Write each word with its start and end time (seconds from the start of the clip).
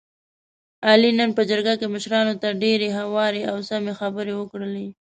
علي 0.89 1.09
نن 1.19 1.29
په 1.37 1.41
جرګه 1.49 1.73
کې 1.79 1.87
مشرانو 1.95 2.33
ته 2.41 2.47
ډېرې 2.63 2.89
هوارې 2.99 3.41
او 3.51 3.57
سمې 3.69 3.93
خبرې 3.99 4.33
وکړلې. 4.37 4.87